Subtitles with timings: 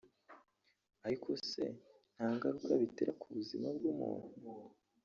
[1.05, 1.63] ariko se
[2.15, 4.29] ntangaruka bitera ku buzima bw’umuntu